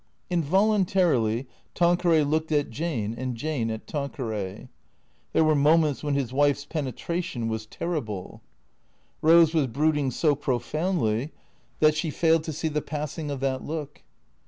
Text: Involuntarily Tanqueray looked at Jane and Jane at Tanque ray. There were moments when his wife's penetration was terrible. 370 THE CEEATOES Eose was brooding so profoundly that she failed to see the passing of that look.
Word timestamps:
Involuntarily 0.31 1.45
Tanqueray 1.75 2.23
looked 2.23 2.51
at 2.51 2.71
Jane 2.71 3.13
and 3.15 3.35
Jane 3.35 3.69
at 3.69 3.85
Tanque 3.85 4.17
ray. 4.17 4.67
There 5.31 5.43
were 5.43 5.53
moments 5.53 6.03
when 6.03 6.15
his 6.15 6.33
wife's 6.33 6.65
penetration 6.65 7.47
was 7.47 7.67
terrible. 7.67 8.41
370 9.19 9.23
THE 9.29 9.29
CEEATOES 9.29 9.37
Eose 9.37 9.53
was 9.53 9.71
brooding 9.71 10.09
so 10.09 10.33
profoundly 10.35 11.31
that 11.81 11.93
she 11.93 12.09
failed 12.09 12.43
to 12.45 12.51
see 12.51 12.67
the 12.67 12.81
passing 12.81 13.29
of 13.29 13.41
that 13.41 13.63
look. 13.63 14.01